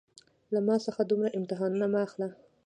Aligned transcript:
له 0.53 0.59
ما 0.67 0.75
څخه 0.85 1.01
دومره 1.09 1.35
امتحانونه 1.39 1.85
مه 1.93 1.99
اخله 2.07 2.27